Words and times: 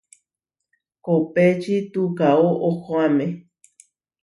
Kopéči 1.05 1.77
tukaó 1.91 2.47
ohoáme. 2.67 3.25